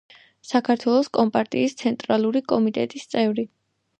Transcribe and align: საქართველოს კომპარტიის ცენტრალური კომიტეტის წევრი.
საქართველოს 0.51 1.09
კომპარტიის 1.17 1.77
ცენტრალური 1.83 2.43
კომიტეტის 2.53 3.07
წევრი. 3.15 3.49